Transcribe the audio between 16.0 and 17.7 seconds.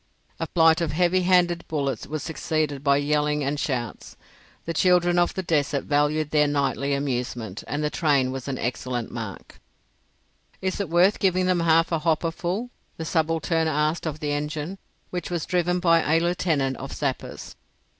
a Lieutenant of Sappers.